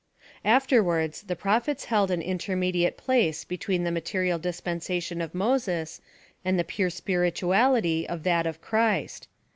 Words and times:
Afterwards 0.43 1.21
the 1.21 1.35
prophets 1.35 1.85
held 1.85 2.09
an 2.09 2.23
intermediate 2.23 2.97
place 2.97 3.43
between 3.45 3.83
the 3.83 3.91
material 3.91 4.39
dispensation 4.39 5.21
of 5.21 5.35
Moses 5.35 6.01
and 6.43 6.57
the 6.57 6.63
pure 6.63 6.89
spirituality 6.89 8.09
of 8.09 8.23
that 8.23 8.47
of 8.47 8.59
Christ. 8.61 9.27